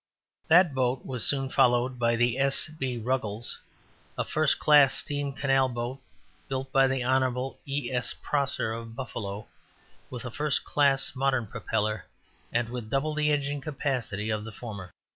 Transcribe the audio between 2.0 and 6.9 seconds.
the S. B. Ruggles, a first class steam canal boat, built by